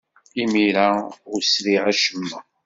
Imir-a, 0.41 0.89
ur 1.31 1.41
sriɣ 1.43 1.83
acemma. 1.91 2.39